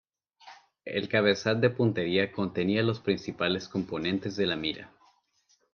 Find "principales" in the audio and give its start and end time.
2.99-3.67